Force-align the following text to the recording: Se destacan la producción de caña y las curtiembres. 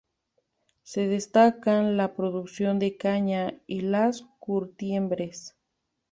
Se 0.81 1.07
destacan 1.07 1.95
la 1.95 2.15
producción 2.15 2.79
de 2.79 2.97
caña 2.97 3.53
y 3.67 3.81
las 3.81 4.23
curtiembres. 4.39 5.55